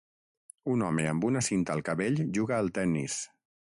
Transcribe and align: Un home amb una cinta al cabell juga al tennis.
Un 0.75 0.85
home 0.87 1.05
amb 1.11 1.29
una 1.31 1.45
cinta 1.51 1.77
al 1.77 1.87
cabell 1.93 2.21
juga 2.41 2.61
al 2.63 2.77
tennis. 2.83 3.25